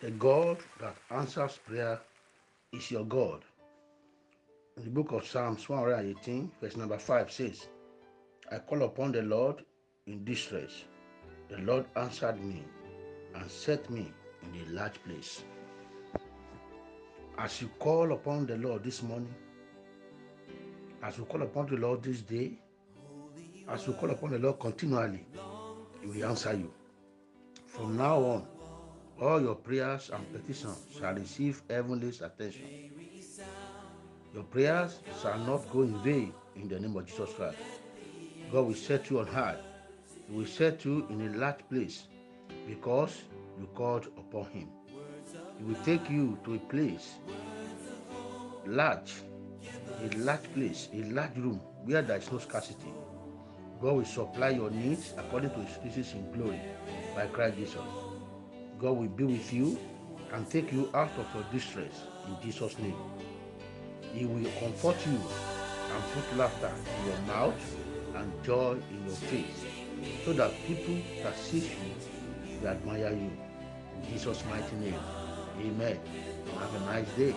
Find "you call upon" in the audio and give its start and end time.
17.60-18.46, 21.18-21.66, 23.86-24.30